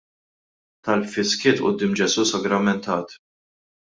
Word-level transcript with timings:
Talb 0.85 1.05
fis-skiet 1.11 1.59
quddiem 1.65 1.93
Ġesù 2.01 2.23
sagramentat. 2.29 3.09